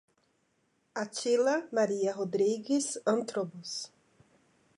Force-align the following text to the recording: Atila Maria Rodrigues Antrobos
Atila 0.95 1.67
Maria 1.71 2.11
Rodrigues 2.17 2.97
Antrobos 3.05 3.91